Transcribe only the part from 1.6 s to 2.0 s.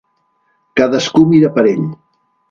ell.